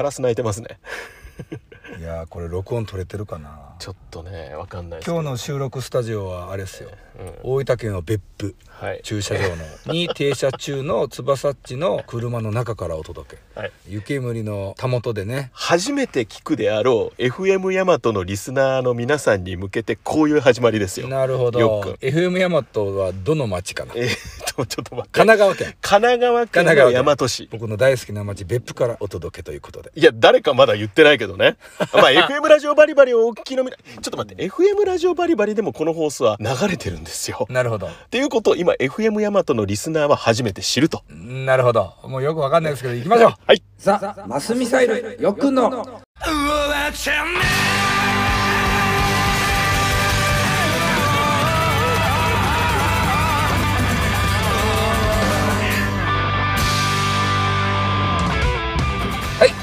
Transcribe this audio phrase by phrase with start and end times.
[0.00, 0.80] カラス鳴いてますね。
[2.00, 3.74] いやーこれ録音取れてるかな？
[3.78, 6.88] ちょっとねわかんない今日の収録スタジオはあれですよ。
[7.18, 7.34] うん。
[7.42, 8.54] 大分県の別府。
[8.70, 9.00] はい。
[9.02, 9.56] 駐車場の。
[9.92, 13.60] に停車中の翼っちの車の中からお届け。
[13.60, 13.72] はい。
[13.86, 15.50] 湯煙のたもとでね。
[15.52, 21.08] 初めて聞くであろう FM ヤマトのリスナーの皆さんに向けてこういう始まりですよ。
[21.08, 21.92] なるほよどっくん。
[21.96, 23.92] FM ヤマトはどの町かな？
[23.96, 25.18] えーっとちょっと待って。
[25.18, 25.74] 神奈川県。
[25.82, 27.04] 神奈川県の神奈川県。
[27.04, 27.48] 大和市。
[27.52, 29.90] 僕の大好きな町別府からお届けということで。
[29.94, 31.56] いや誰かまだ言ってないけどね
[31.92, 37.46] まあ FM ラジオバリバリをお聞きのみなちょっと待って FM ラジオバリバリでもこの放送は流れてるんですよ。
[37.50, 37.86] なるほど。
[37.88, 41.02] っていうことを今 FM ヤマトのリスナーは初めて知ると。
[41.08, 41.94] なるほど。
[42.04, 43.32] もうよくわかんないですけど行きましょう。
[43.46, 43.62] はい。
[43.78, 45.18] さあマスミサイル。
[45.20, 45.70] よっくんの。
[45.70, 46.00] は
[46.90, 47.12] いさ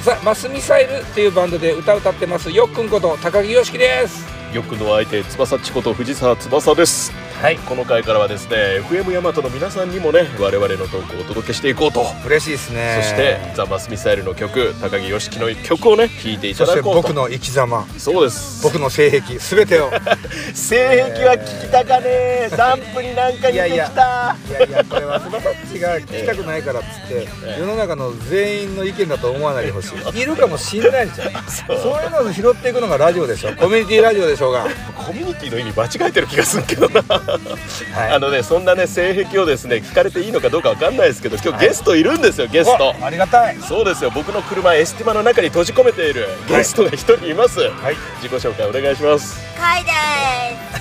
[0.08, 4.37] ザマスミサイルっていうバンドで歌歌ってますよっくんこと高木よしきです。
[4.54, 7.12] よくの相手翼っちこと藤沢翼です。
[7.42, 7.58] はい。
[7.58, 12.06] この回からはですね FM ヤマトの皆さんにもね我々のトークをお届けしていこうと。
[12.26, 13.00] 嬉しいですね。
[13.04, 17.02] そしてザ・マスミサイルの曲高木よしきの曲をね聴いていたそしてだこうと。
[17.02, 17.86] 僕の生き様。
[17.98, 18.64] そうです。
[18.64, 19.92] 僕の性癖すべてを。
[20.56, 24.36] 性癖は聞きたかねダンプになんか似てきた。
[24.50, 27.28] いやいやこれは翼っちが聞きたくないからっつって
[27.60, 29.98] 世の中の全員の意見だと思わないでほしい。
[30.20, 31.32] いるかもしんないじゃん。
[31.48, 33.54] そういうのを拾っていくのがラジオでしょ。
[33.54, 34.66] コミュニティラジオでしょうが。
[34.96, 37.02] コミュニティの意味間違えてる気がするけどな。
[37.02, 38.12] はい。
[38.14, 42.96] あのねそんなね性癖をですね聞かれていいのかどうかわかんないですけど今日ゲストいるんですよゲスト。
[43.02, 43.58] おありがたい。
[43.58, 44.12] そうですよ。
[44.14, 47.96] 僕の車エスティマの中に閉じ込めているゲストが一人います、はい。
[48.22, 49.38] 自己紹介お願いします。
[49.58, 49.98] カイです。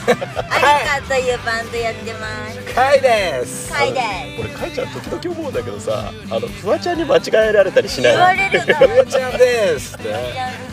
[0.06, 2.74] アリカというバンドやってます。
[2.74, 3.72] カイです。
[3.72, 4.04] カイです。
[4.40, 8.12] 俺かいちゃん時々思うんだけどさあのフワちゃんに間違えられたりしない？
[8.12, 8.74] 言われるの。
[8.74, 10.12] ふわちゃんですって。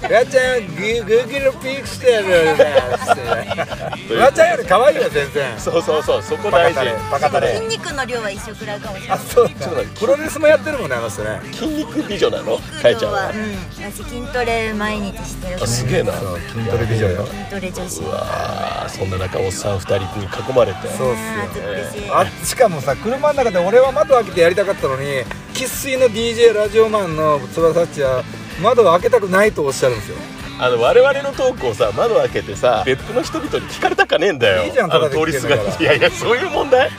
[0.07, 0.67] ふわちゃん。
[0.75, 5.59] グーグーグルピクセルですってふわちゃんより可愛いよ全然。
[5.59, 6.79] そうそうそうそこ大事。
[7.11, 9.19] バカタレ筋肉の量は一緒くらいかもしれなあい。
[9.19, 9.47] そう。
[9.47, 9.53] だ
[9.99, 11.39] プロレスもやってるもんねあの人ね。
[11.53, 12.57] 筋肉美女なの？
[12.81, 13.29] かいちゃんは。
[13.29, 13.55] うん。
[13.81, 15.63] 私筋トレ毎日してる。
[15.63, 16.13] あすげえな。
[16.13, 17.25] 筋トレ美女よ。
[17.25, 18.01] 筋トレ女子。
[18.01, 20.87] うわーそんな中おっさん二人に囲まれて。
[20.89, 22.15] そうっすよ。
[22.15, 25.23] あしかもさ車の中で俺は窓開けてやりたかったのに
[25.53, 28.23] 生粋の DJ ラジオマンの翼っちは
[28.61, 30.17] 窓を開けたくないとおっしゃるんですよ
[30.63, 34.63] あの我々のトークをさ窓開けてさ別府の人々に聞かれたかねえんだよ。
[34.63, 35.61] いいじゃんあのただで通りすがり。
[35.61, 36.89] いやいやそういう問題？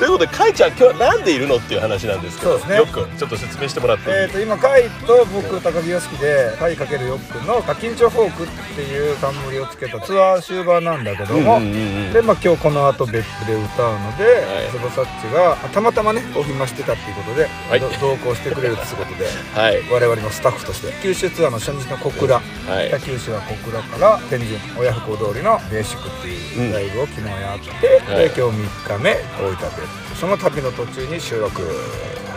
[0.00, 2.76] ということでかいちゃん今日はなんでいるのっていう話なんですけどそうですね。
[2.78, 12.12] よくちょっと説明してもらってえー、と今カイと僕高木良樹でカイかけるよっくんの「ガキンチョフォーク」っていう冠をつけたツアー終盤なんだけども、うんうんうんうん。
[12.12, 14.24] で、まあ、今日この後別府で歌うので、
[14.66, 14.70] い。
[14.72, 17.80] 翼っちがたまたまねお暇してたっていうことで、はい。
[17.80, 19.80] ど同行してくれるってことで はい。
[19.92, 20.92] 我々のスタッフとして。
[21.02, 22.40] 九州ツアーの初日の小倉、は
[22.82, 22.88] い。
[22.88, 31.62] 北九州は小倉から天神親不孝通りのベーシックっていうライブを昨日やって、はいで今日3日目大分別府その旅の途中に収録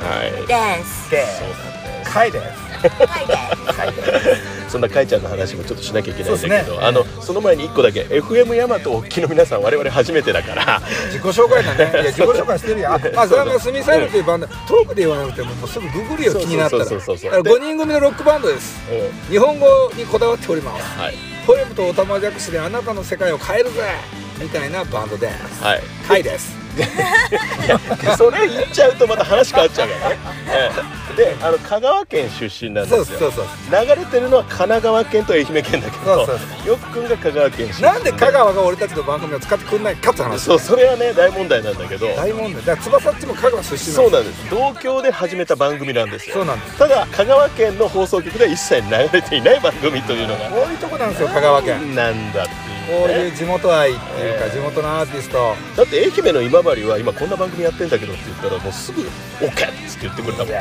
[0.01, 0.47] はい。
[0.47, 1.11] です。
[1.11, 2.11] でそうなんです。
[2.11, 2.65] カイです。
[4.69, 6.85] そんなかいちゃんの話もちょっとしなきゃいけないんだけど、ね。
[6.85, 10.81] あのその前に一個だけ FM ヤマトお聞きの皆さん我々初めてだから。
[11.07, 11.91] 自己紹介だね。
[11.91, 12.93] いや自己紹介してるやん。
[12.95, 14.47] あまあそれはスミサイルっていうバンド。
[14.47, 16.85] トークで言わなくてももうすぐググるよ気になったら。
[16.85, 18.75] そうそうそうそうあの5人組のロックバンドです。
[18.91, 19.31] うん。
[19.31, 20.99] 日本語にこだわっております。
[20.99, 21.15] はい。
[21.45, 23.81] ポエムとオタマジャクシであなたの世界を変えるぜ
[24.39, 25.63] みたいなバンドです。
[25.63, 25.81] はい。
[26.07, 26.65] はいです。
[28.17, 30.17] それ言っちゃうとまた話変わっちゃうからね、
[30.51, 30.71] え
[31.13, 31.15] え。
[31.15, 33.05] であの香川県出身なんですよ。
[33.05, 37.81] そうそうそう流れてるのは神奈川県と愛媛県だけどそうそうよっくんが香川県出身。
[37.81, 40.41] なんで香川が俺たちの番組を使ってくんないかって話。
[40.41, 42.07] そうそれはね大問題なんだけど。
[42.07, 42.65] 大問題。
[42.65, 44.49] だから翼っちも香川出身そうななんです。
[44.49, 46.35] 同郷で始めた番組なんですよ。
[46.35, 46.77] そうなんです。
[46.77, 50.49] ただ香川県の放送局では一切流れていない番組というのが。
[50.49, 51.95] こういうとこなんですよ香川県。
[51.95, 54.57] なんだっていうこうねいう地元愛っていうかええ。
[54.57, 55.55] 地元のアーティスト。
[55.75, 59.51] だって愛媛の今治は今こんな番組やってんだけどって言ったらもうすぐ OK っ
[59.87, 60.53] つって言ってくれたもん。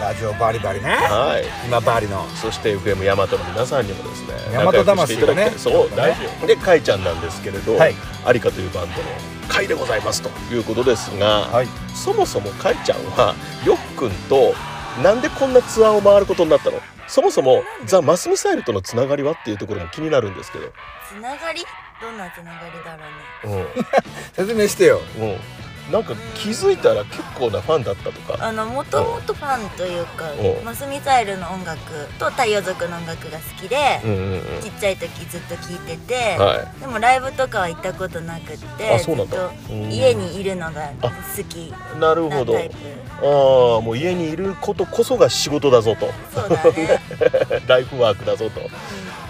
[0.00, 0.90] ラジオバリバリね。
[0.90, 1.44] はい。
[1.66, 2.28] 今バリの。
[2.34, 7.94] そして FM ヤマトの皆さんにもですね大和魂がねそう大事よでかいちゃんなんですけれど、はい。
[8.24, 9.08] アリカというバンドの
[9.48, 11.68] 会でございますということですが、はい。
[11.94, 13.34] そもそもかいちゃんは
[13.64, 14.54] よっくんと
[15.02, 16.78] なんでこんなツアーを回ることになったの？
[17.12, 20.72] そもそもザ・マスミサイルとのつながりはっていうところも気になるんですけど。
[21.06, 21.62] つながり？
[22.00, 23.04] どんなつながりだろ
[23.44, 23.66] うね。
[23.66, 23.84] うん。
[24.46, 24.98] 説明してよ。
[25.18, 28.36] うんなんか気づいたら結構なファンだったとか。
[28.40, 30.64] あのもともとファンというかうん。
[30.64, 31.80] マスミサイルの音楽
[32.18, 34.40] と太陽族の音楽が好きでうんうんうん。
[34.62, 39.50] ちっちゃい時ずっと聴いてて、はでもライブとかは行ったことなくってずっうんと
[39.90, 42.76] 家にいるのが好きいなるほどなタイプ
[43.22, 46.06] ああもう家にいることこそが仕事だぞと。
[46.06, 46.12] ね、
[47.68, 48.60] ライフワークだぞと、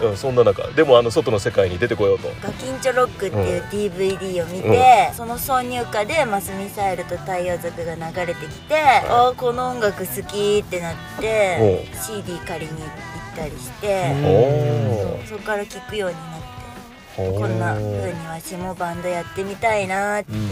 [0.03, 0.67] うん、そんな中。
[0.69, 2.29] でもあの外の世界に出てこようと。
[2.43, 8.75] ガキンチョロックっていう DVD を見て、その挿入歌でマスミサイルと太陽族が流れてきて、
[9.09, 12.91] ああこの音楽好きってなって、CD 借りに行っ
[13.37, 16.53] たりして、うんおそこから聴くようになって
[17.19, 20.49] おこんな風にわしもバンドやってみたいなって思うよ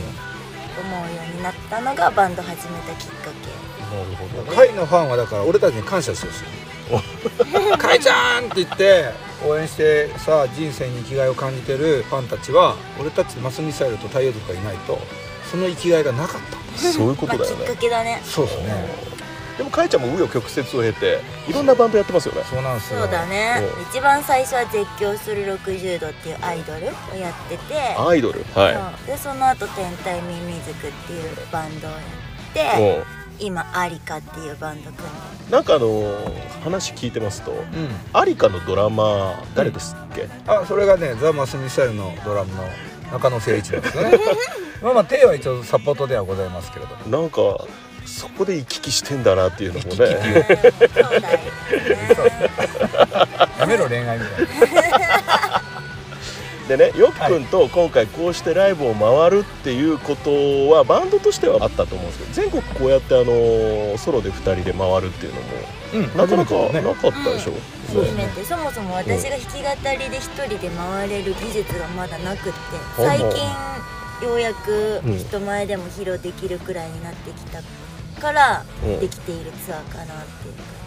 [1.32, 3.69] うになったのがバンド始めたきっかけ
[4.54, 6.44] カイのファンはだから俺たちに感謝してほしい。
[7.78, 9.10] カイちゃんって言って
[9.46, 14.98] 応援してさ人生に生きがいを感じてるファンたちは俺たちマスミサイルと太陽族がいないと
[15.50, 18.20] その生きがいがなかったそういうことまあ、きっだよねかけだね。
[18.24, 19.10] そうですね。
[19.58, 22.42] でもかいちゃんも紆余曲折を経ていろんなバンドやってますよね。
[22.48, 23.00] そうなんですよ。
[23.00, 23.60] そうだね。
[23.76, 27.74] うん一番最初は絶叫する60度っていうアイドルをやってて。
[27.98, 28.40] アイドル？
[28.54, 29.06] はそう。
[29.06, 32.78] でその後天体ミミズクっていうバンドをやいって。
[32.78, 35.02] も今アリカっていうバンド組んで
[35.48, 36.14] うなんかあの
[36.62, 37.66] 話聞いてますとうん。
[38.12, 42.62] アリカのドラマー誰ですっけ、あそれがねザ・マスミサイルのドラムの
[43.12, 44.18] 中野誠一なんですよね。
[44.82, 47.06] まあまあ手は一応サポートではございますけれども。
[47.06, 47.64] なんか
[48.06, 49.90] そこで行き来してんだなっていうのもね。
[49.90, 50.46] そうだよね。
[53.58, 55.62] やめろ恋愛みたいな
[56.70, 60.30] でねよっくんと今回こうしてライブを回るっていうこと
[60.70, 65.46] はバンドとしてはあったと思うんですけど全国こうやってあのソロで2人で回るっていうのも
[65.94, 66.80] うんなかなかね。
[66.80, 67.52] なかったでしょ、
[67.88, 68.44] 初めて。
[68.44, 72.58] そもそも私が弾き語りで一人で回れる技術がまだなくって
[72.96, 73.26] 最近
[74.28, 75.18] ようやくうん。
[75.18, 77.60] 人前でも披露できるくらいになってきた
[78.22, 79.00] からうん。
[79.00, 80.54] できているツアーかなっていう。
[80.54, 80.79] うん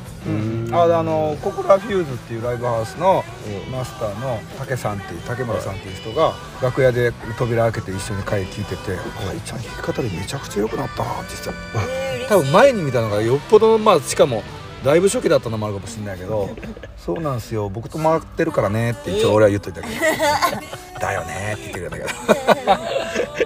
[0.71, 3.23] ああのココラフューズっていうライブハウスの
[3.67, 3.71] うん。
[3.71, 12.35] マスターの竹さんっていう竹村さんっていう人が楽屋で扉開けて一緒に会聞いてて「かいちゃん弾き方でめちゃくちゃ良くなったな」って言ってた。
[12.35, 14.43] 多分前に見たのがよっぽどまあしかも
[14.83, 16.49] だいぶ初期だったのもあるかもしれないけど
[16.97, 17.69] 「そうなんすよ。
[17.69, 19.93] 僕と回ってるからね」って一応俺は言っといたけど
[20.99, 22.09] 「だよね」って言ってくれたけど。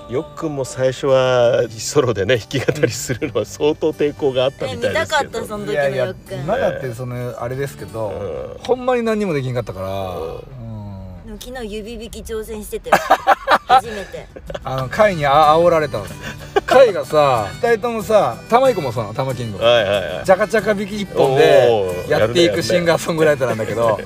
[0.13, 5.39] よっくんも最初はソロでね弾き語りするのは相当抵抗があったえみたいですけど。
[5.39, 8.09] ったその時のいやいや今だってそのあれですけど、
[8.57, 8.63] うん。
[8.63, 10.35] ほんまに何にもできんかったから、うん。
[10.35, 11.25] うん。
[11.25, 12.95] でも昨日指引き挑戦してたよ
[13.67, 14.27] 初めて。
[14.63, 16.17] あの貝にあ煽られたんですよ。
[16.65, 20.25] 貝がさ2人ともさ玉井子もそうなの玉キングはいはいはい。
[20.25, 23.99] ジャカジャカ引き一本でやっていくシンガーソングライターなんだけど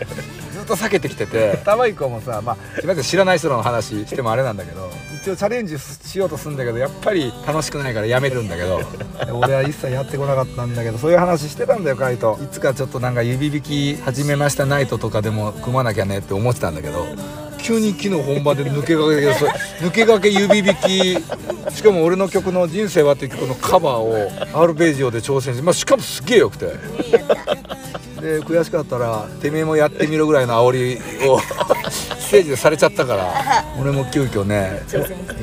[0.51, 4.89] ずっと避けてきてて玉井子もさまあすみません知らない人の話してもあれなんだけど
[5.21, 8.81] 一応チャレンジしようとするんだけどやっぱり楽しくないからやめるんだけど
[9.33, 17.05] 俺は一切やってこなかったんだけどそういう話してたんだよカイといつかちょっとなんか指引き始めましたナイトとかでも組まなきゃねって思ってたんだけど
[17.71, 19.27] 急に昨日本番で抜け駆け
[19.85, 21.73] 抜け駆け指引き。
[21.73, 26.65] しかも俺の曲の「人生は」っていう曲のカバーをアルペジオで挑戦して、まあ、しかもすっげえよくて。
[26.65, 31.39] で悔しかったら「てめえもやってみろ」ぐらいの煽りを
[32.31, 33.33] ステージでされちゃったから。
[33.77, 34.81] 俺も急遽ね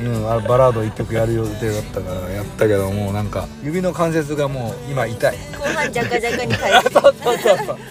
[0.02, 5.36] うん、あバラード1曲やる予定だったからやったけどもうなんか指の関節がもう今痛い。
[5.58, 6.88] 後半ジャカジャカに変えて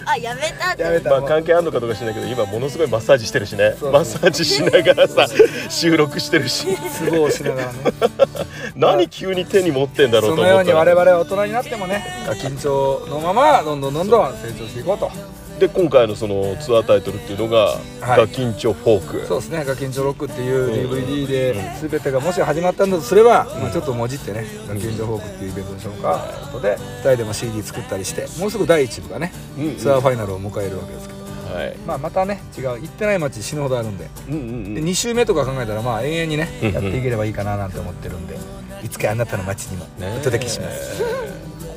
[0.04, 1.10] あやめたってやめた。
[1.10, 3.70] まあ関係あるのかどうか知らないけど今ものすごいマッサージしてるしね。
[3.70, 3.92] そうそう。
[3.92, 5.26] マッサージしながらさ
[5.68, 6.66] 収録してるし。
[7.08, 7.78] 都合しながらね。
[8.74, 12.04] 何急に手に持ってんだろうそのようにと思ったら我々は大人になってもね
[12.42, 15.10] 緊張のままどんどんどんどん成長していこうと
[15.58, 18.20] で今回のそのツアータイトルっていうのが「はい。
[18.20, 21.50] ガキンチョフォーク」そうですね「ガキンチョロック」っていう DVD で
[21.82, 21.90] うん。
[21.90, 26.26] 全てがもし始まったんだとすれば、まあ、ちょっともじってね「ガキンチョフォーク」っていうイベントでしょうか。
[26.52, 29.76] ことで2人でも CD 作ったりしてもうすぐ第1部がねうんうん。
[29.76, 31.76] ツアーファイナルを迎えるわけですけど、はい。
[31.86, 34.08] まあ、またね違う行ってない街死ぬほどあるんで。
[34.28, 34.86] うんうんでうん。
[34.86, 38.36] 2週目とか考えたらまあ永遠にねうんうんやっていければいいかななんて思ってるんで。
[38.80, 41.02] いつかあなたの街にもねお届けします。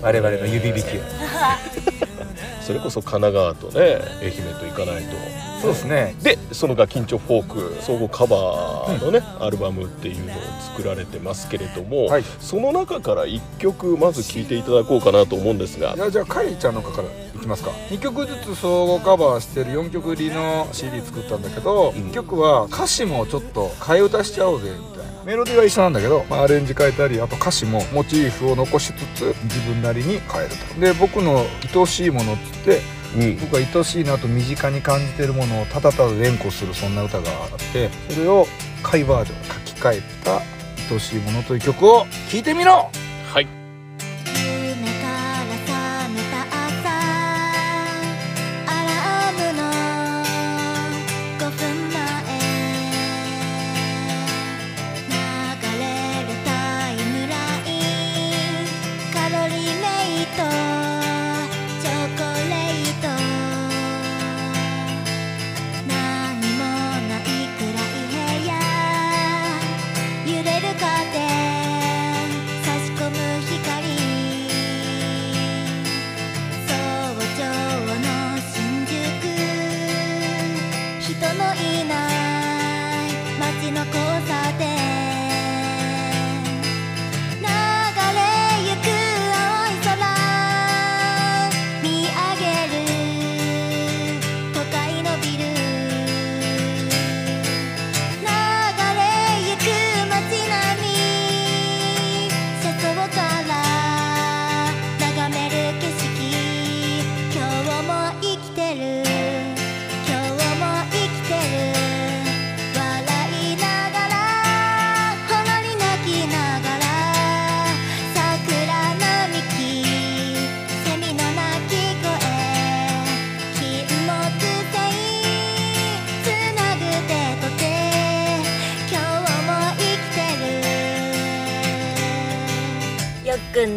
[0.04, 1.02] 我々の指引きを
[2.62, 5.16] それこそ神奈川とね愛媛と行かないと。
[5.62, 6.16] そうですね。
[6.24, 10.38] でその「ガキンチョフォーク」総合カバーのね、アルバムっていうのを
[10.76, 12.24] 作られてますけれども、はい。
[12.40, 15.94] その中から1曲まず聴いていただこうかなと思うんですが。
[15.96, 17.72] いやじゃあカイちゃんの中からいきますか。
[17.90, 22.10] 2曲ずつ総合カバーしてる4曲入りの CD 作ったんだけど、うん。
[22.10, 30.80] 1曲は歌詞もちょっと替え歌しちゃおうぜみたいなメロディーは一緒なんだけど、まあ、アレンジ変えたりあと歌詞もモチーフを残しつつ自分なりに変えると。
[30.80, 32.82] で僕の愛しいものっつって
[33.16, 33.38] うん。
[33.40, 38.48] 僕は愛しいなと身近に感じてるものをただただ連呼するそんな歌があってそれを
[38.82, 40.42] 貝バージョン書き換えた
[40.92, 42.90] 愛しいものという曲を聴いてみろ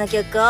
[0.05, 0.43] の曲を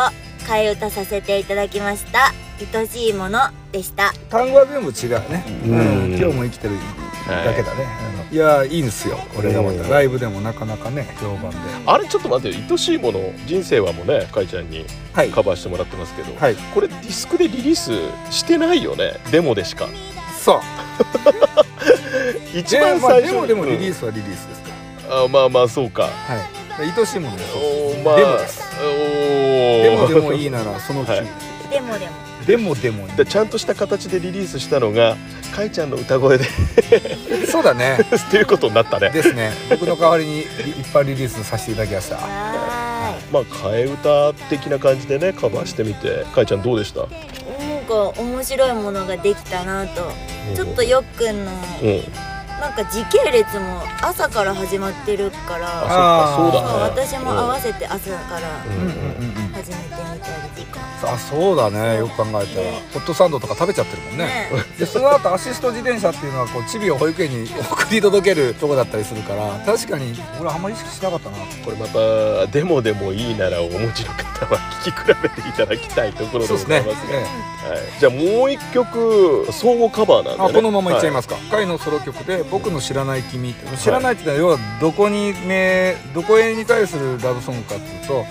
[0.47, 2.33] 替え歌させていただきました
[2.73, 3.41] 愛しいもの
[3.73, 4.13] でした。
[4.29, 6.77] 単語は全部違うね、うん、今日も生きてる
[7.27, 9.17] だけだね、はい、いやいいんですよ。
[9.35, 11.57] これがまたライブでもなかなかね評判で。
[11.87, 14.85] あれちょっと待って愛しいもの人生はもねかいちゃんに
[15.35, 17.93] カバーしてもらってますけど、はい、これディスクでリリース
[18.31, 19.15] してないよね？
[19.33, 19.89] デモでしか。
[20.39, 20.61] そう。
[22.59, 24.71] 一番最初、まあ、でもリリースはリリースですか
[25.09, 26.03] ら、あまあまあそうか。
[26.03, 26.65] はい。
[26.77, 27.55] 愛しいものです、
[28.05, 28.61] まあ、デモです
[29.83, 31.27] デモでもいいならその日、はい、
[31.71, 32.13] デモでも。
[32.47, 35.17] でもでもでちゃんとした形でリリースしたのが
[35.55, 36.45] かいちゃんの歌声で。
[37.47, 37.97] そうだね。
[38.05, 39.09] っていうことになったね。
[39.11, 39.53] ですね。
[39.71, 40.49] 僕の代わりに一
[40.93, 42.17] 般リリースさせていただきました。
[43.33, 47.01] まあ替え歌的な感じでねカバーしてみてかいちゃんどうでした？
[47.01, 47.09] なん
[47.87, 50.13] か面白いものができたなと、
[50.55, 51.53] ちょっとよっくんの、
[51.83, 52.03] うん。
[52.61, 55.67] なんか時系列も朝から始まってるから。
[55.87, 60.81] あそうだ、ね、私も合わせて朝から始めてみたりとか、
[61.15, 61.99] あそうだね。
[61.99, 62.45] よく考えたら、
[62.93, 71.37] ホットサンドとか食べちゃってるもんね、ね、 でその後アシスト自転車っていうのはこうチビを保育園に送り届けるとこだったりするから確かに俺あんまり意識しなかったな。
[71.65, 77.19] これまたデモでもいいならお持ちの方は聴き比べていただきたいところでございますね、ね、
[77.69, 88.25] はい、じゃあもう一曲総合カバーなんで、ね、あこのままいっちゃいますか、はい、回のソロ曲で僕の知らない君って知らないってのは要はどこにねどこへに対するラブソングかっていうと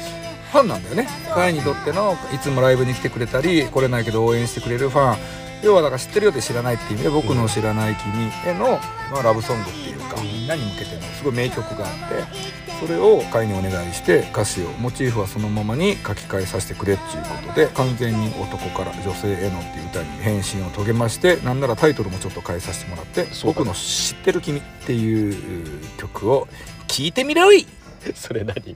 [0.54, 1.08] ファンなんだよね。
[1.34, 5.18] 会にとってのいつもライブに来てくれたり来れないけど応援してくれるファン。
[5.64, 8.80] 要はだから知ってるよって知らないっていう意味で僕の知らない君への、
[9.12, 26.50] まあ、ラブソングっていうかみんなに向けてのすごい名曲があってそれを会にお願いして歌詞をモチーフはそのままに書き換えさせてくれっていうことで完全に男から女性へのっていう歌に変身を遂げましてなんならタイトルもちょっと変えさせてもらって「僕の知ってる君」っていう曲を
[26.88, 27.66] 聴いてみろい
[28.16, 28.76] それ何？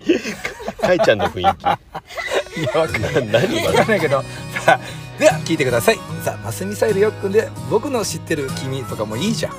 [0.80, 2.62] かいちゃんの雰囲気。
[2.62, 3.28] いやわかんない。
[3.28, 4.24] 何わかんないけど。
[4.66, 4.80] さあ
[5.20, 6.00] では聞いてください。
[6.24, 9.54] さあマスミサイルよっくんで「僕の知ってる君」とかもいいじゃん。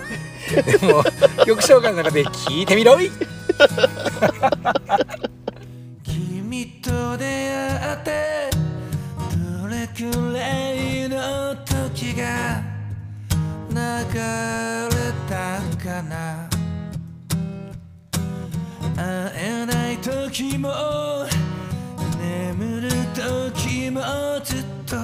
[0.64, 1.04] でも
[1.44, 3.10] 曲紹介の中で聞いてみろい。
[6.04, 8.50] 君と出会って
[9.60, 12.62] どれくらいの時が
[13.70, 16.47] 流れたかな
[18.98, 20.72] 会えない時も
[22.20, 24.00] 眠る時も
[24.42, 24.96] ずっと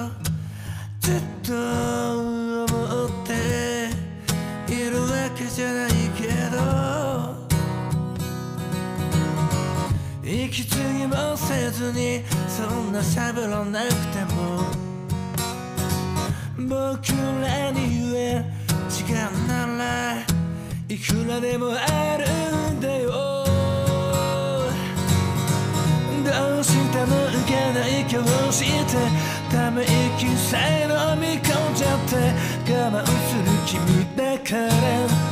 [0.99, 3.87] ずっと思って
[4.69, 6.59] いるわけじゃないけど
[10.23, 14.65] 息継ぎもせずにそんな喋らなくても
[16.67, 18.43] 僕らに言え
[18.89, 20.17] 時間なら
[20.89, 23.34] いくらでもあるんだよ。
[26.25, 28.97] どうしても受けない顔して
[29.51, 32.15] ため息さえ飲み込んじゃって
[32.73, 33.79] 我慢する君
[34.15, 35.25] だから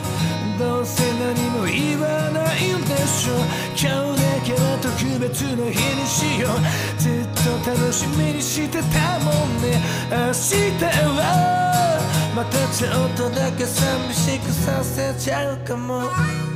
[0.59, 3.37] どうせ何も言わないんでしょう
[3.75, 9.81] 今日だけは特別な日にしようずっと楽しみにしてたもんね。
[10.11, 10.85] 明日
[11.17, 11.99] は
[12.35, 16.52] またちょっとだけ寂しくさせちゃうかも。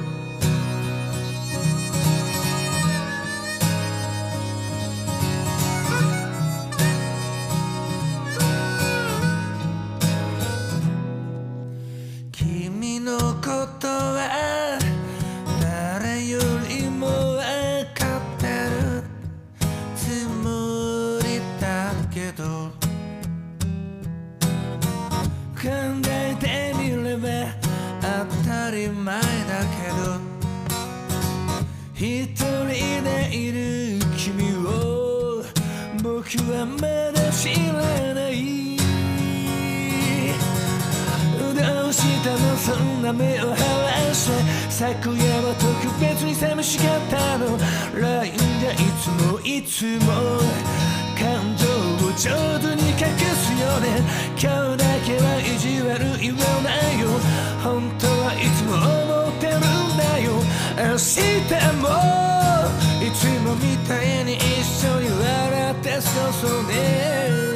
[43.08, 44.34] な目を晴らして
[44.70, 47.58] 昨夜は特別に寂しかったの。
[47.96, 50.12] LINE じゃいつもいつも
[51.16, 51.64] 感情
[52.04, 53.00] を上手に隠
[53.32, 54.04] すよね。
[54.36, 57.08] 今日だけは意地悪言わないよ。
[57.64, 59.62] 本当はいつも思ってるん
[59.96, 60.44] だよ。
[60.76, 61.48] 明日
[61.80, 61.88] も
[63.02, 64.42] いつもみたいに一
[64.86, 67.47] 緒に笑って過ごそうね。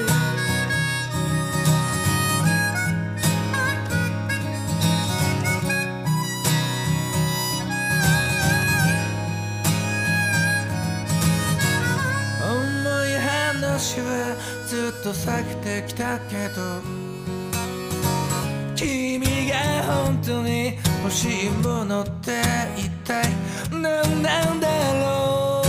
[15.01, 16.79] っと避けてきたけど。
[18.75, 19.55] 君が
[20.05, 22.41] 本当に欲しいものって
[22.77, 23.27] 一体
[23.71, 23.81] 何
[24.21, 25.63] なんだろ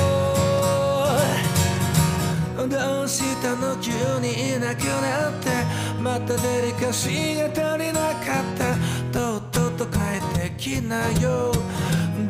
[2.59, 2.69] う。
[2.69, 5.51] どうしたの急にいなくなって。
[5.99, 8.77] またデリカシーが足りなかった。
[9.19, 11.53] とっとと帰ってきなよ。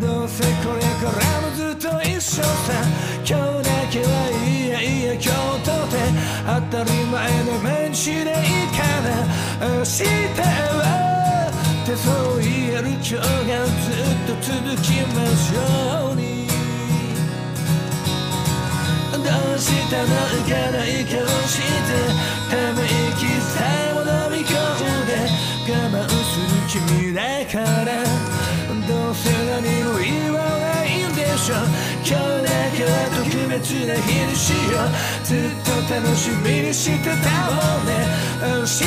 [0.01, 2.47] どうせこれからもずっと一緒さ。
[3.25, 4.32] 今日だけは
[6.45, 8.27] 当たり前の毎日でいい
[8.75, 9.09] から
[9.79, 10.03] 明日
[10.43, 10.83] は
[11.85, 13.71] ってそう言える今日がず
[14.03, 16.23] っと続きましょうに。
[19.13, 19.19] ど
[19.55, 21.63] うしたの浮かない顔して
[22.51, 22.79] ため
[23.11, 25.11] 息さえも飲み込んで
[25.71, 27.91] 我慢する君だから。
[28.89, 30.22] どうせ何も言
[31.43, 31.55] しょ
[32.07, 35.27] 今日だけは特別な日にしよう。
[35.27, 37.11] ずっと楽しみにしてた
[37.51, 37.91] もんね
[38.61, 38.85] 明日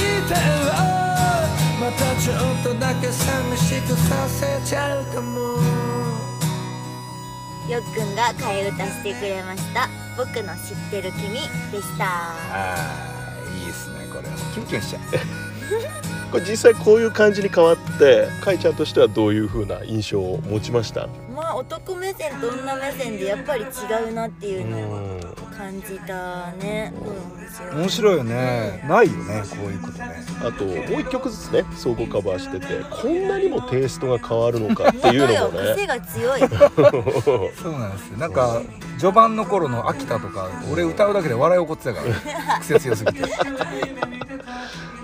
[0.71, 1.43] は
[1.81, 5.35] またちょっとだけ寂しくさせちゃうかも。
[7.69, 9.89] よっくんが替え歌してくれました。
[10.15, 12.05] 僕の知ってる君でした。
[12.53, 14.29] あーいいですねこれ。
[14.53, 15.01] キュンキュンしちゃう。
[16.31, 21.01] これ実際こういう感じに変わってかいちゃんとしてはどういう風な印象を持ちました？
[21.01, 21.24] まあ
[21.55, 24.77] 男目線と女目線でやっぱり違うなっていうの
[25.14, 25.14] を
[25.65, 26.93] 感じたね。
[27.73, 27.81] うん。
[27.81, 28.83] 面白いよね。
[28.87, 30.23] ないよねこういうことね。
[30.41, 36.39] あともう一曲ずつね総合カバーしててこんなにもテイストが変わるのかっていうのも本当よ癖ねが強い。
[37.61, 38.17] そうなんですよ。
[38.17, 38.61] なんか
[38.99, 43.23] 序盤の頃の秋田とか俺歌うだけで笑い起こってたから癖強すぎて。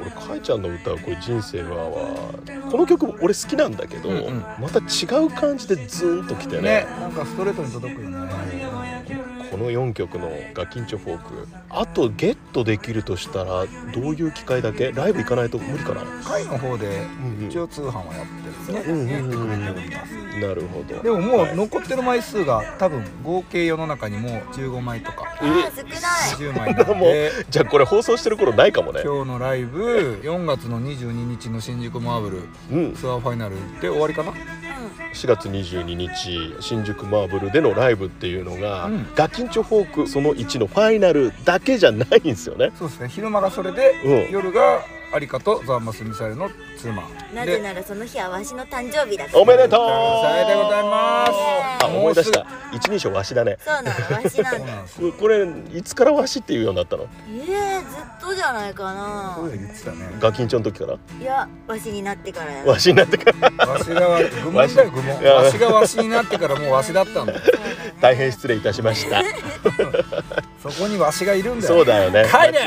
[0.01, 2.33] 俺かいちゃんの歌うこれ人生はは
[2.71, 4.39] この曲も俺好きなんだけど、うんうん。
[4.59, 6.61] また違う感じでズーンときてね。
[6.61, 8.17] ねなんかストレートに届くよね
[9.51, 14.91] この4曲のガキンチョフォークあとゲットできるとしたらどういう機会だけ？
[14.93, 16.01] ライブ行かないと無理かな？
[16.23, 17.05] 会の方で
[17.49, 19.37] 一応通販はやってるんですね、うんう
[19.77, 21.03] んなるほど。
[21.03, 26.53] でももう残ってる枚数が多分合計世の中にもう15枚とかあー少ない。
[26.53, 29.01] 20枚なん もうでじゃあこれ放送してる頃ないかもね。
[29.03, 32.93] 今日のライブ4月の22日の新宿マーブルうん。
[32.95, 34.31] ツアーファイナルで終わりかな？
[35.13, 39.07] 4月22日新宿マーブルでのライブっていうのが、うん。
[39.15, 42.71] ガキンチョフォークその1のファイナルだけじゃないんですよね。
[42.77, 43.09] そうですね。
[43.09, 44.31] 昼間がそれで、うん。
[44.31, 47.35] 夜がアリカとザ・マスミサイルのツーマン。
[47.35, 49.39] なぜでならその日はわしの誕生日だから。
[49.39, 49.79] おめでとう。
[50.23, 51.31] さよでございます。
[51.83, 52.45] あ思い出した。
[52.73, 53.57] 一人称わしだね。
[53.59, 53.89] そうなの
[54.23, 54.73] わしなんだ。
[55.19, 57.07] これいつからわしっていうようになったの？
[57.29, 59.33] えー、ずっとじゃないかな。
[59.35, 59.97] そういうの言ってたね。
[60.19, 60.93] ガキンチョの時から？
[61.19, 62.63] いやわしになってからや。
[62.63, 63.67] わしになってから。
[63.67, 65.23] わしがわ愚問だよ愚問。
[65.25, 67.33] わしがわしになってからもうわしだったんだ
[67.99, 69.21] 大変失礼いたしました。
[70.63, 71.73] そこにわしがいるんだよ。
[71.75, 72.23] そうだよね。
[72.31, 72.61] 帰れ。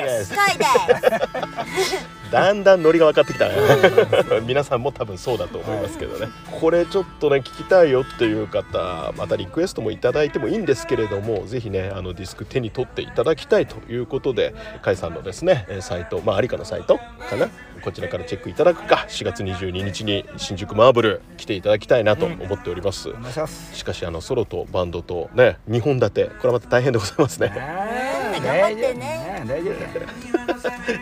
[2.32, 3.54] 間違だんだんノリが分かってきたね。
[4.46, 6.28] 皆さんも多分そうだと思いますけどね、
[6.60, 17.48] これちょっとね聞きたいよっていう方またリクエストもいただいてもいいんですけれどもぜひねあのディスク手に取っていただきたいということで甲斐さんのですねえーサイトまあ有香のサイトかな？
[17.82, 27.52] こちらからチェックいただくか4月22日に新宿マーブル来ていただきたいなと思っております、お願いしかしあのソロとバンドとね2本立てこれはまた大変でございますね。
[27.54, 29.44] あー頑張ってね。
[29.46, 29.86] 大丈夫だ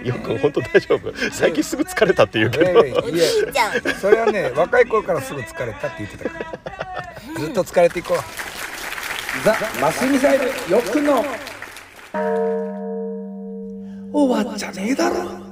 [0.09, 1.13] よよく本当大丈夫。
[1.33, 2.65] 最近すぐ疲れたって言うけど。
[2.65, 2.91] いやい
[3.55, 7.41] やそれはね若い頃からすぐ疲れたって言ってたから。
[7.41, 8.19] ずっと疲れていこう。
[9.45, 11.25] ザ・マスミサイルよっくんの。
[14.13, 15.52] 終わっちゃねえだろ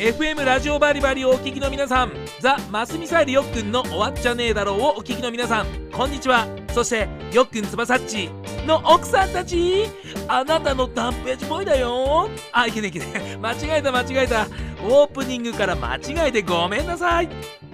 [0.00, 6.46] FM ラジオバリバリをお聞きの皆さんザ・マスミサイルよっくんの終わっちゃねえだろうをお聞きの皆さんこんにちは。
[6.72, 8.30] そしてよっくんつばさっち
[8.66, 9.88] の奥さんたち
[10.26, 12.30] あなたのダンプエッジボーイだよ。
[12.50, 14.46] あいけねいけね 間違えた間違えた。
[14.82, 17.28] オープニングから間違えてごめんなさい。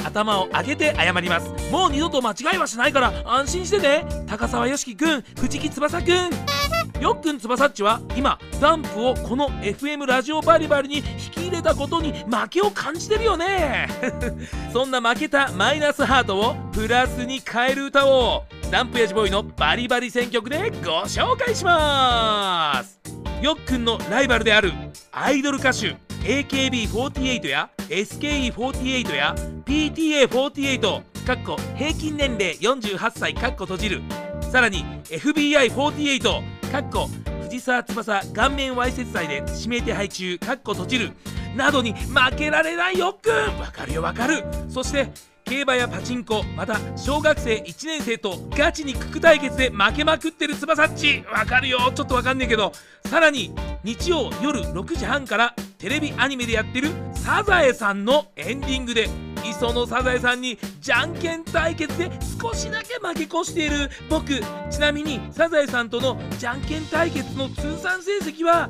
[0.04, 1.48] 頭を上げて謝ります。
[1.70, 4.04] もう二度と間違いはしないから安心してね。
[4.26, 6.75] 高沢よしきくん藤木翼くん。
[7.00, 13.88] よっくん翼っちは今ダンプをこの FM ラジオバリバリに引き入れたことに負けを感じてるよね。
[14.72, 22.98] そんな負けたマイナスハートをプラスに変える歌をダンプヤジボーイのバリバリ選曲でご紹介します。
[23.42, 24.72] よっくんのライバルである
[25.12, 29.34] アイドル歌手 AKB48 や SKE48 や
[29.66, 34.02] PTA48 かっこ平均年齢48歳かっこ閉じる。
[34.50, 37.08] さらに FBI48 かっこ
[37.44, 41.12] 藤沢翼顔面わいせつ罪で指名手配中かっこ閉じる
[41.54, 43.58] などに負けられないよっくん。
[43.58, 44.44] わかるよわかる。
[44.68, 45.08] そして
[45.44, 51.24] 競馬やパチンコまた小学生1年生とガチに九九対決で負けまくってる翼っち。
[51.32, 52.72] わかるよちょっとわかんねえけど。
[53.06, 59.08] さらに日曜夜6時半からテレビアニメでやってる「サザエさん」のエンディングで
[59.50, 63.90] 磯野サザエさんにじゃんけん対決で少しだけ負け越している。
[64.08, 68.68] 僕ちなみにサザエさんとのじゃんけん対決の通算成績は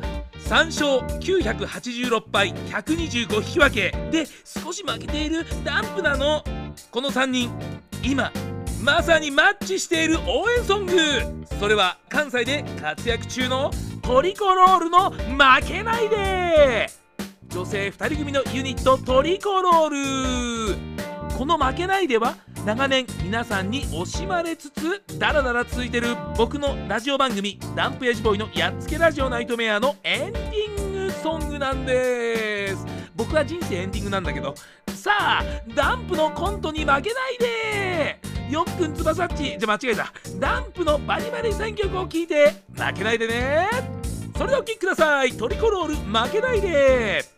[0.49, 3.91] 3勝986敗125引き分け。
[4.11, 6.45] で少し負けているダンプなの
[6.91, 7.51] この3人。
[8.03, 8.33] 今
[8.83, 10.95] まさにマッチしている応援ソング。
[11.59, 13.71] それは関西で活躍中の
[14.03, 16.89] トリコロールの「負けないで」
[17.51, 21.37] 女性2人組のユニットトリコロール。
[21.37, 32.87] この「負けないで」は長年皆さんに惜しまれつつダラダラ続いてる僕のラジオ番組「ダンプヤジボーイのやっつけラジオナイトメア」のエンディングソングなんです。
[33.15, 34.55] 僕は人生エンディングなんだけど。
[34.95, 38.19] さあダンプのコントに負けないで。
[38.51, 39.57] よっくん翼っち。
[39.59, 40.13] じゃ間違えた。
[40.39, 43.69] ダンプのバリバリ選曲を聴いて負けないでね。
[44.37, 45.33] それではお聴きください。
[45.33, 47.36] トリコロール負けないで。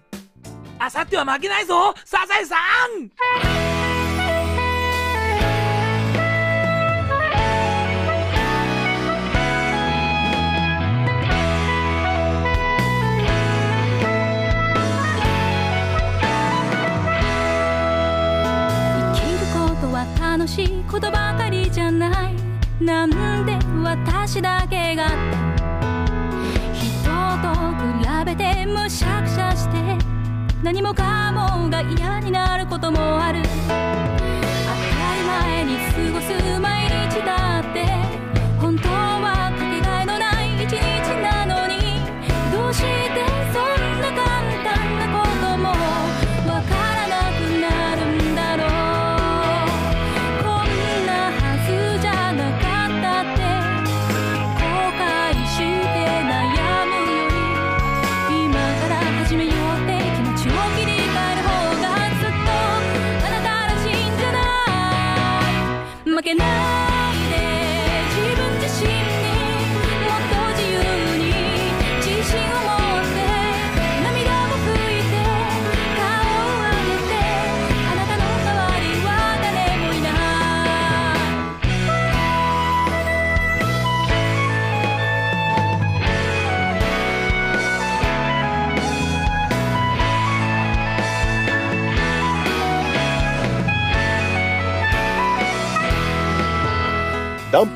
[0.81, 1.93] あさっては負けないぞ。
[2.05, 3.11] サザエさん。
[19.13, 22.35] 生きることは楽しいことばかりじゃない。
[22.81, 23.11] なん
[23.45, 25.09] で私だけが。
[26.73, 27.11] 人
[27.43, 27.49] と
[27.99, 29.98] 比べてむしゃくしゃして。
[30.63, 33.43] 何もかもが嫌になることもある。
[33.43, 33.75] 当た
[35.15, 37.87] り前に過ごす毎日だって
[38.61, 39.48] 本当は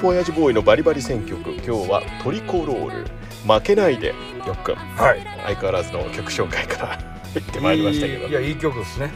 [0.02, 1.52] プ親父ボーイのバリバリ選曲。
[1.52, 3.06] 今日はトリコロール。
[3.46, 4.08] 負けないで。
[4.08, 4.14] よ
[4.52, 4.74] っくん。
[4.74, 5.20] はい。
[5.46, 8.26] 相変わらずの曲紹介から言ってまいりましたけど。
[8.26, 9.06] いいやいい曲ですね。
[9.06, 9.12] ね。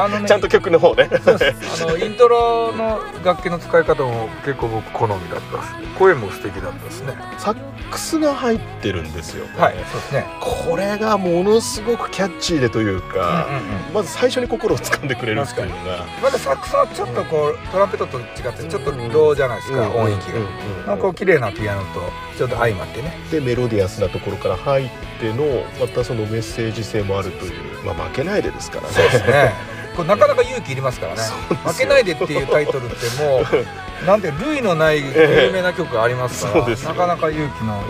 [0.00, 1.08] あのねちゃんと曲の方ね。
[1.10, 7.14] あのイントロの楽器の使い方も結構僕好みだった声も素敵だったですね。
[7.38, 7.54] サッ
[7.90, 10.26] クスが入ってるんですよ、はいそうですね。
[10.40, 13.94] これがものすごくキャッチーでというか、うんうんうん。
[13.94, 16.04] まず最初に心を掴んでくれるっていうのが。
[16.22, 20.38] まだサックスはちょっとこうトランペットと違ってちょっとローじゃないですか、音域が、
[20.86, 22.00] なんかこう綺麗なピアノと
[22.36, 23.16] ちょっと相まってね。
[23.30, 24.88] でメロディアスなところから入っ
[25.20, 27.52] てのまたそのメッセージ性もあるという、
[27.84, 28.94] まあ、負けないでですからね。
[28.94, 29.52] そうですね。
[29.96, 31.20] これなかなか勇気いりますからね。
[31.64, 33.44] 負けないでっていうタイトルってもう
[34.06, 36.90] なんて類のない有名な曲ありますから、そうですよ。
[36.90, 37.82] なかなか勇気の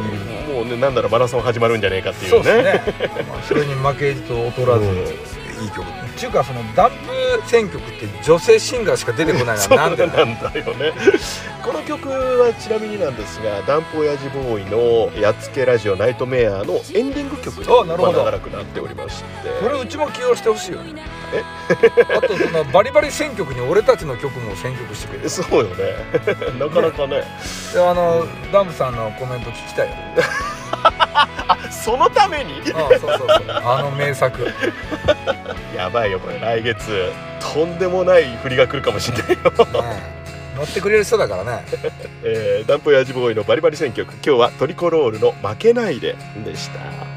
[0.48, 0.54] いる。
[0.54, 3.24] もうねなんならマラソン始まるんじゃねえかっていそううねですね。
[3.28, 5.84] まあそれに負けじと劣らず、うんいい曲
[6.22, 6.90] っていうかそのダン
[7.42, 10.92] プ選曲って女性シンガーしか出てこないのは なんでなんだよね。
[11.64, 18.12] この曲はちなみになんですがダンプ親父ボーイの「やっつけラジオナイトメア」のエンディング曲であなるほど。
[18.12, 19.48] まあ長らくなっておりまして。
[19.60, 21.02] これうちも起用してほしいよね。
[22.16, 25.28] あとそのバリバリ選曲に俺たちの曲も選曲してくれる。
[25.28, 25.74] そうよね。
[26.60, 27.24] なかなかね。
[27.74, 29.94] であのダンプさんのコメント聞きたいよ
[30.72, 32.60] あそのために？
[32.74, 33.28] あそうそうそう。
[33.48, 34.46] あの名作。
[35.76, 37.12] やばいよこれ来月。
[37.54, 39.36] とんでもない振りが来るかもしれないよ、
[39.82, 40.22] ね
[40.56, 41.64] 乗ってくれる人だからね。
[42.22, 44.12] えー、ダンプヤジボーイのバリバリ選曲。
[44.14, 47.11] 今日はトリコロールの負けないででした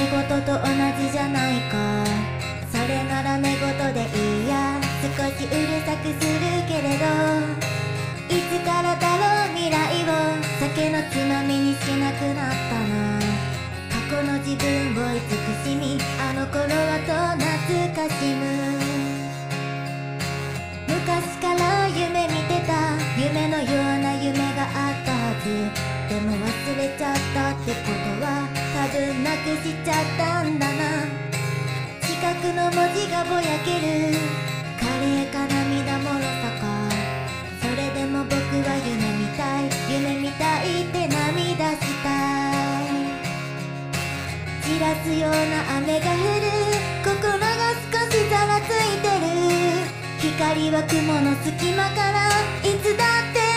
[0.00, 0.64] 寝言と同
[0.96, 1.76] じじゃないか。
[2.72, 3.60] それなら寝言
[3.92, 4.80] でいいや。
[5.04, 7.04] 少しうるさくするけれど。
[8.32, 9.76] いつからだろう未来
[10.08, 10.40] を。
[10.58, 13.20] 酒のつまみにしなくなったな。
[13.92, 16.00] 過去の自分を慈しみ。
[16.18, 18.40] あの頃はと懐かしむ。
[20.88, 22.96] 昔から夢見てた。
[23.20, 25.90] 夢のような夢があったはず。
[26.08, 26.46] でも忘
[26.78, 28.48] れちゃったってことは
[28.98, 31.06] なくしちゃったんだな。
[32.02, 34.18] 四角の文字がぼやける。
[34.78, 36.90] 華麗か涙もろさか。
[37.62, 39.70] それでも僕は夢見たい。
[39.88, 42.08] 夢見たいって涙した
[42.80, 43.06] い。
[44.62, 46.50] 散らすような雨が降る。
[47.04, 47.46] 心が
[47.92, 49.30] 少しざわついてる。
[50.18, 52.28] 光は雲の隙間から
[52.68, 53.49] いつだって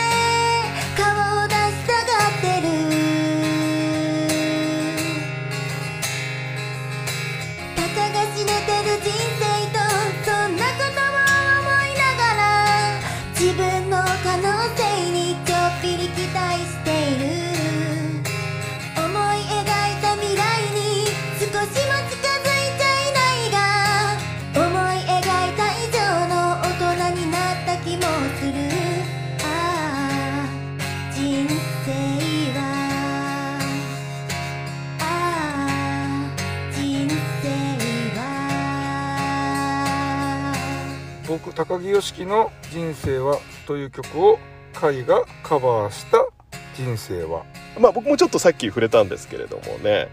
[42.03, 44.39] 僕高木よしきの「人生は」という曲を
[44.73, 46.25] カイがカバーした
[46.75, 47.43] 「人生は。
[47.79, 50.09] まあ僕もちょっとさっき触れたんですけれどもね。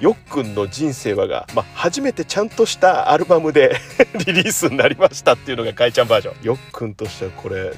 [0.00, 3.76] よっくんの人生はが、まあ、初めてちゃんとしたアルバムで
[4.26, 6.44] リリースになりましたっていうのがかいちゃんバージョン。
[6.44, 7.72] よっくんとしてはこれ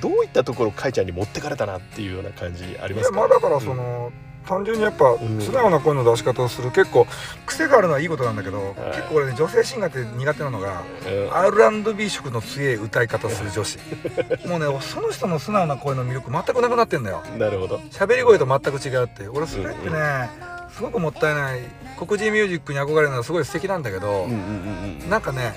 [0.00, 4.10] どういったところかいちゃんに持ってかれたなっていうような感じありますか、まあだからその、
[4.48, 5.40] 単純にやっぱん。
[5.40, 7.06] 素直な声の出し方をする結構
[7.44, 8.74] 癖があるのはいいことなんだけど、はい。
[8.96, 11.36] 結構俺ね女性シンガーって苦手なのがうん。
[11.36, 13.78] R&B 色の強い歌い方する女子。
[14.48, 17.22] もうねその人の素直な声の魅力全くなくなってんだよ。
[17.36, 17.76] なるほど。
[17.90, 19.28] 喋り声と全く違うって。
[19.28, 20.30] 俺それってね、
[20.74, 21.60] すごくもったいない
[21.98, 25.10] 黒人ミュージックに憧れるのはすごい素敵なんだけど、うんうんうんうん。
[25.10, 25.54] なんかね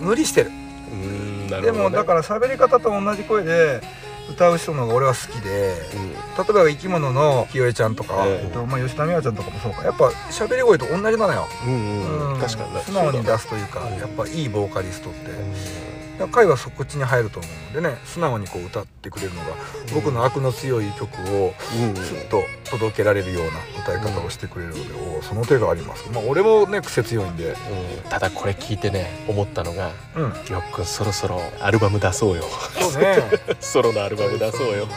[0.00, 0.50] 無理してる。
[1.62, 3.80] でもだから喋り方と同じ声で
[4.30, 6.12] 歌う人の俺は好きでうん。
[6.12, 8.44] 例えば生き物のひよえちゃんとか、ええ。
[8.46, 9.84] えっとまあ、吉田美和ちゃんとかもそうか。
[9.84, 12.40] やっぱ喋り声と同じなのよ、うんうんうん。
[12.40, 15.30] 確かにね素直に出すというかやっぱいいボーカリストって
[16.30, 19.48] 回はそこっちに入ると思うのでね素直にこう歌ってくれるのが
[19.94, 21.88] 僕の悪の強い曲をうん。
[21.88, 26.10] うんスッと届けられるような歌い方をしてくれるので、おその手があります。
[26.12, 27.50] まあ俺もね癖強いんで。
[27.50, 27.56] うん。
[28.10, 30.22] ただこれ聞いてね思ったのがうん。
[30.24, 32.44] よっくんそろそろアルバム出そうよ。
[32.80, 33.16] そうね。
[33.60, 34.86] ソロのアルバム出そうよ。
[34.86, 34.92] も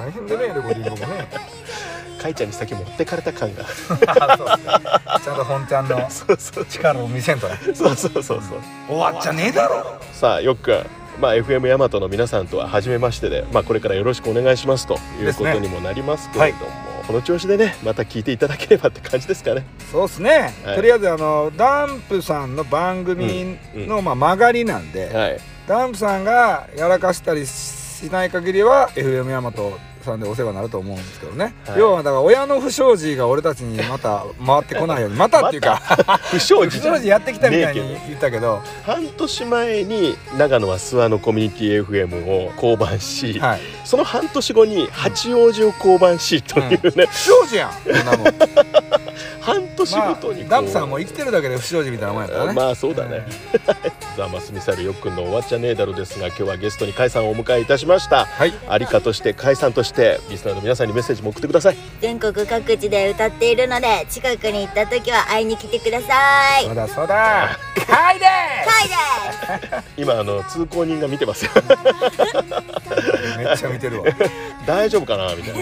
[0.00, 1.28] 大変でねレコーディングもね
[2.20, 3.64] かいちゃんに先持ってかれた感が。
[3.66, 7.58] そうちゃんと本ちゃんのそうそう力を見せんとね。
[7.74, 8.42] そうそうそうそう。
[8.88, 10.00] 終わっちゃねえだろ。
[10.12, 10.86] さあよっくん。
[11.20, 16.64] まあ FM ヤマトの皆さんとは初めましてで、まあ、これからよろしくお願いしますということにもなりますけれども、
[17.06, 19.66] この調子でねまた聞いていただければって感じですかね。
[19.90, 20.76] そうですね、はい。
[20.76, 25.40] とりあえずあのダンプさんの番組の、まあ、曲がりなんで、はい。
[25.66, 31.78] ダンプさんがやらかしたりしない限りは FM ヤマトさんでお世話になると思うんですけどね、はい。
[31.78, 35.16] 要はだから親の不祥事が俺たちにまた 回ってこないように。
[35.16, 35.80] またっていうか。
[36.30, 36.94] 不祥不事じゃん。
[36.96, 48.34] 祥事やってきたみたいに言ったけど、半年前に長野は諏訪のコミュニティ FM を降板し、はい、その半年後に八王子を降板しというね、不祥事やんそんなもん。
[49.40, 52.52] 半年まあごとにこう、ダンプさんも生きてるだけで不祥事みたいなもんやからね。
[52.52, 53.26] まあそうだね、
[54.16, 58.26] ザ・マスミサイルよっくんの終わっちゃねえだろですが今日はゲストに甲斐さんをお迎えいたしました。
[58.26, 58.52] はい。
[58.68, 59.89] ありかとして甲斐さんとして
[60.30, 61.76] リスナーの皆さんにメッセージも送ってください。
[62.00, 66.64] 全国各地で歌っているので近くに行った時は会いに来てください。
[66.64, 67.48] そうだそうだ。
[67.88, 71.50] はいではいです今あの通行人が見てますよ。
[73.36, 74.08] めっちゃ見てるわ。
[74.66, 75.34] 大丈夫かな？
[75.34, 75.60] みたいな。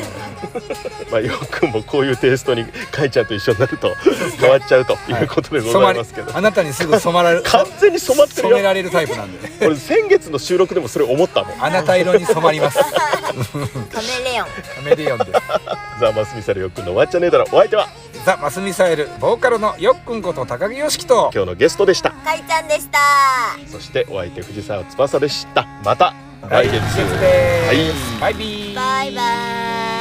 [1.10, 2.70] まあよっくんもこういうテイストに甲
[3.02, 3.94] 斐ちゃんと一緒になると
[4.38, 8.48] 変わっちゃうということでございますけど、あなたにすぐ染まられる完全に染まってるよ。
[8.50, 9.48] 染められるタイプなんで。
[9.48, 11.64] これ先月の収録でもそれ思ったもん。
[11.64, 12.78] あなた色に染まります。
[12.78, 14.48] カメレオン。
[14.48, 15.30] カメレオンです。
[16.00, 17.44] ザ・マスミサルよっくんのわっちゃねえだろ。
[17.44, 17.88] お相手は？
[18.24, 21.30] ザ・マスミサイルボーカルのよっくんこと高木よしきと。
[21.34, 22.10] 今日のゲストでした。
[22.10, 22.98] かいちゃんでした。
[23.66, 25.66] そしてお相手藤沢翼でした。
[25.84, 26.14] また
[26.48, 26.76] 来月。
[26.76, 28.20] 来月です、はい。
[28.20, 28.74] バイビー。
[28.74, 29.97] バイバイ